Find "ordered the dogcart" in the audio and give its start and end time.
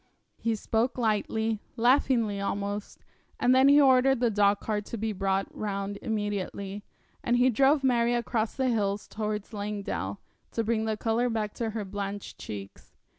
3.79-4.83